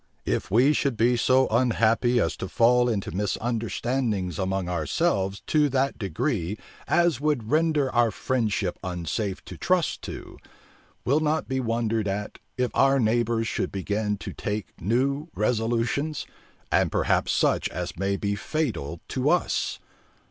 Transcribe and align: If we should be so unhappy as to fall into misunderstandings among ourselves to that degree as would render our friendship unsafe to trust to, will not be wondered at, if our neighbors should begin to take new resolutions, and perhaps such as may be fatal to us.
If 0.25 0.49
we 0.49 0.73
should 0.73 0.97
be 0.97 1.15
so 1.15 1.47
unhappy 1.49 2.19
as 2.19 2.35
to 2.37 2.47
fall 2.47 2.89
into 2.89 3.15
misunderstandings 3.15 4.39
among 4.39 4.67
ourselves 4.67 5.43
to 5.45 5.69
that 5.69 5.99
degree 5.99 6.57
as 6.87 7.21
would 7.21 7.51
render 7.51 7.91
our 7.91 8.09
friendship 8.09 8.79
unsafe 8.83 9.45
to 9.45 9.57
trust 9.59 10.01
to, 10.05 10.39
will 11.05 11.19
not 11.19 11.47
be 11.47 11.59
wondered 11.59 12.07
at, 12.07 12.39
if 12.57 12.71
our 12.73 12.99
neighbors 12.99 13.47
should 13.47 13.71
begin 13.71 14.17
to 14.17 14.33
take 14.33 14.69
new 14.81 15.27
resolutions, 15.35 16.25
and 16.71 16.91
perhaps 16.91 17.31
such 17.31 17.69
as 17.69 17.95
may 17.95 18.15
be 18.17 18.33
fatal 18.33 19.01
to 19.09 19.29
us. 19.29 19.77